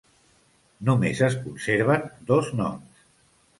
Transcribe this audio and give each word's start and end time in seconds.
Només 0.89 1.21
es 1.27 1.37
conserven 1.45 2.09
dos 2.35 2.53
noms. 2.63 3.07